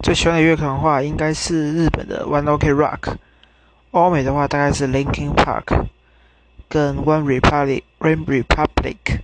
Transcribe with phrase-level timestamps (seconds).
[0.00, 3.16] 最喜欢的乐团的话应该是日本的 one ok rock
[3.90, 5.86] 欧美的话大概是 linkin park
[6.68, 9.18] 跟 one republic